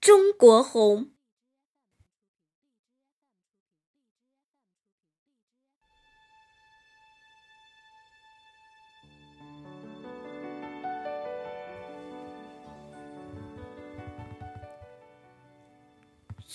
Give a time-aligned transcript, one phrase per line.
[0.00, 1.10] 中国红。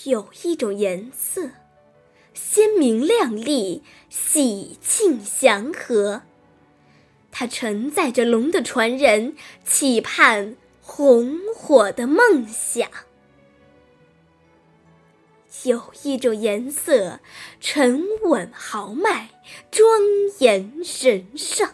[0.06, 1.52] 有一种颜色，
[2.34, 6.24] 鲜明亮丽，喜庆祥和。
[7.32, 12.90] 它承载着龙的传人，期盼红火的梦想。
[15.66, 17.20] 有一种颜色，
[17.60, 19.32] 沉稳豪迈，
[19.72, 20.00] 庄
[20.38, 21.68] 严神圣。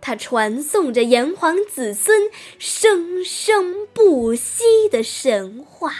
[0.00, 5.92] 它传颂着炎黄子孙生生不息的神话。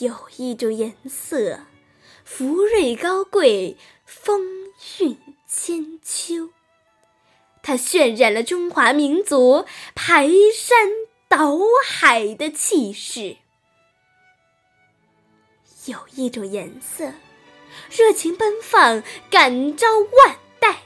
[0.00, 1.60] 有一种颜色，
[2.24, 4.42] 福瑞高贵，风
[5.00, 5.16] 韵
[5.46, 6.50] 千秋。
[7.62, 10.88] 它渲染了中华民族排山
[11.30, 13.36] 倒海的气势。
[15.86, 17.12] 有一种颜色，
[17.88, 20.78] 热情奔放，感召万代。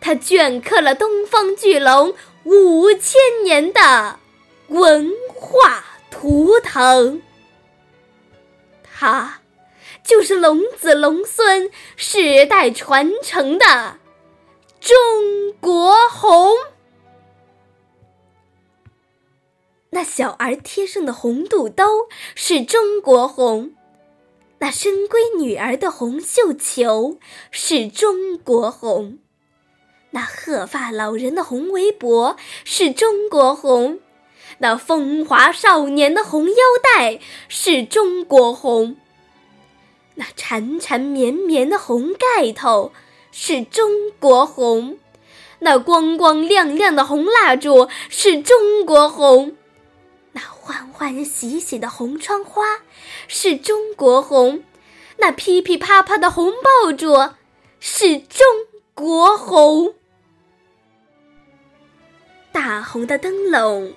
[0.00, 4.18] 它镌刻了东方巨龙五千年的
[4.68, 7.20] 文化图腾。
[8.82, 9.42] 它，
[10.02, 13.98] 就是龙子龙孙世代传承的
[14.80, 16.50] 中国红。
[19.94, 21.84] 那小儿贴上的红肚兜
[22.34, 23.70] 是中国红，
[24.58, 27.20] 那深闺女儿的红绣球
[27.52, 29.18] 是中国红，
[30.10, 34.00] 那鹤发老人的红围脖是中国红。
[34.58, 38.96] 那风华少年的红腰带是中国红，
[40.16, 42.90] 那缠缠绵绵的红盖头
[43.30, 44.98] 是中国红，
[45.60, 49.56] 那光光亮亮的红蜡烛是中国红，
[50.64, 52.62] 欢欢喜喜的红窗花
[53.28, 54.64] 是中国红，
[55.18, 57.34] 那噼噼啪啪的红爆竹
[57.80, 58.46] 是中
[58.94, 59.94] 国红，
[62.50, 63.92] 大红的灯笼。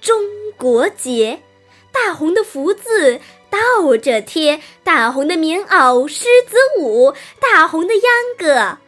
[0.00, 0.22] 中
[0.56, 1.42] 国结，
[1.90, 8.02] 大红的福字倒着贴，大红的棉袄狮子舞，大红的秧
[8.38, 8.78] 歌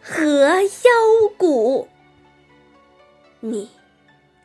[0.00, 1.88] 和腰鼓。
[3.40, 3.70] 你，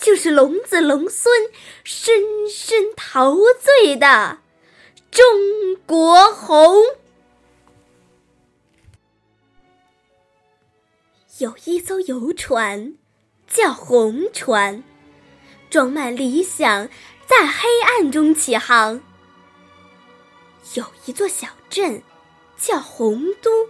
[0.02, 1.52] 就是龙子龙孙
[1.84, 4.40] 深深陶醉的
[5.12, 5.24] 中
[5.86, 6.82] 国红。
[11.38, 12.96] 有一艘游船，
[13.48, 14.84] 叫红船。
[15.70, 16.90] 装满理想，
[17.26, 19.02] 在黑暗中起航。
[20.74, 22.04] 有一座小镇，
[22.58, 23.70] 叫洪都，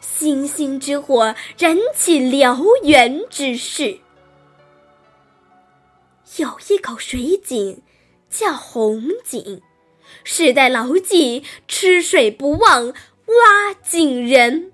[0.00, 4.00] 星星之火燃起燎原之势。
[6.36, 7.80] 有一口水井，
[8.28, 9.62] 叫红井，
[10.24, 14.72] 世代牢记，吃水不忘挖井人。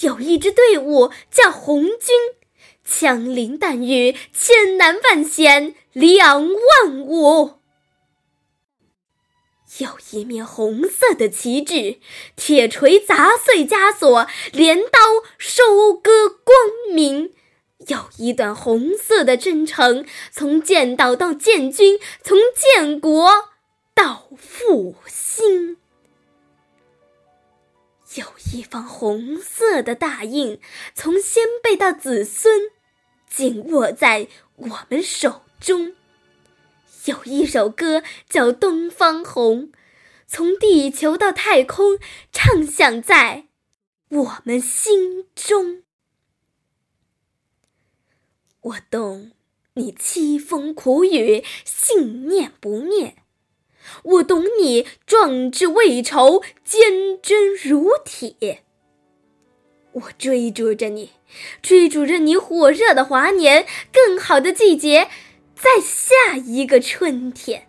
[0.00, 2.14] 有一支队伍，叫红军。
[2.84, 7.60] 枪林弹雨，千难万险，两万五。
[9.78, 11.98] 有一面红色的旗帜，
[12.36, 14.98] 铁锤砸碎枷锁，镰刀
[15.38, 17.32] 收割光明。
[17.86, 23.50] 有一段红色的征程，从建岛到建军，从建国
[23.94, 25.76] 到复兴。
[28.16, 30.60] 有一方红色的大印，
[30.94, 32.70] 从先辈到子孙。
[33.28, 35.94] 紧握在我们手中。
[37.04, 39.68] 有一首歌叫《东方红》，
[40.26, 41.98] 从地球到太空，
[42.32, 43.46] 唱响在
[44.08, 45.84] 我们心中。
[48.68, 49.30] 我懂
[49.74, 53.14] 你凄风苦雨，信念不灭；
[54.02, 58.64] 我懂你壮志未酬，坚贞如铁。
[59.92, 61.12] 我追逐着你，
[61.62, 65.08] 追逐着你火热的华年，更好的季节，
[65.54, 67.68] 在下一个春天。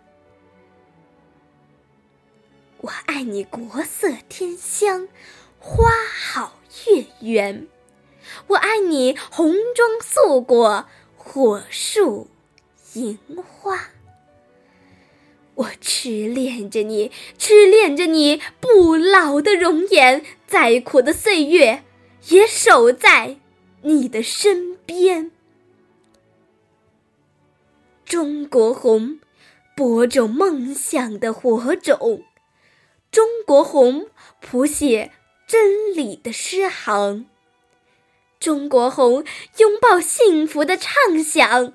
[2.78, 5.08] 我爱你国色天香，
[5.58, 5.88] 花
[6.18, 7.66] 好月圆；
[8.48, 10.86] 我爱你红装素裹，
[11.16, 12.28] 火树
[12.94, 13.90] 银花。
[15.54, 21.84] 我痴恋着你，痴恋着你不老的容颜，再苦的岁月。
[22.28, 23.38] 也守在
[23.80, 25.30] 你的身边。
[28.04, 29.20] 中国红，
[29.74, 32.22] 播种梦想的火种；
[33.10, 34.10] 中国红，
[34.42, 35.12] 谱写
[35.46, 37.24] 真理的诗行；
[38.40, 39.22] 中国红，
[39.58, 41.74] 拥抱幸福的畅想；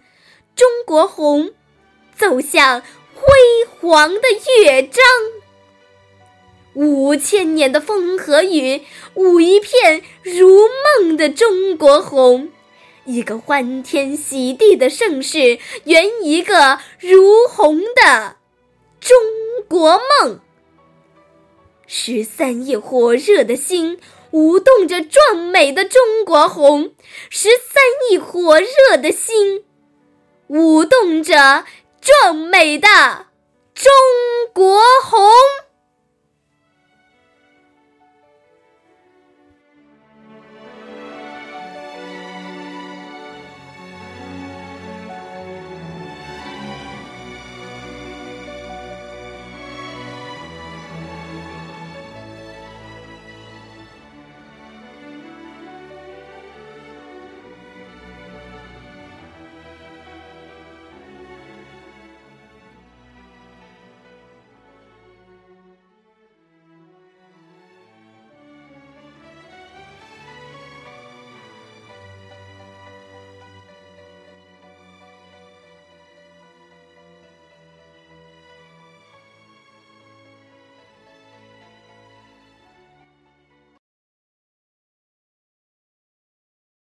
[0.56, 1.52] 中国红
[2.18, 2.82] 走向
[3.14, 3.32] 辉
[3.80, 4.22] 煌的
[4.64, 5.04] 乐章。
[6.74, 8.82] 五千年的风和雨，
[9.14, 10.64] 舞一片如
[11.00, 12.50] 梦的中国红，
[13.06, 18.38] 一个欢天喜地的盛世，圆一个如虹的
[19.00, 19.16] 中
[19.70, 20.40] 国梦。
[21.86, 24.00] 十三亿火热的心，
[24.36, 26.90] 舞动着壮美的中国红；
[27.30, 29.64] 十三亿火热的心，
[30.48, 31.64] 舞动着
[32.02, 32.88] 壮美的
[33.74, 33.94] 中
[34.54, 35.22] 国红。